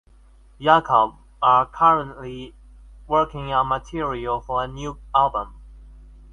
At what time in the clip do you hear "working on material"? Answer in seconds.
3.07-4.41